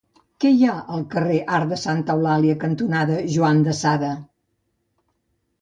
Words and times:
Què 0.43 0.51
hi 0.53 0.63
ha 0.67 0.77
al 0.95 1.03
carrer 1.11 1.35
Arc 1.57 1.69
de 1.75 1.77
Santa 1.81 2.15
Eulàlia 2.19 2.57
cantonada 2.65 3.21
Juan 3.37 3.63
de 3.69 3.77
Sada? 3.85 4.13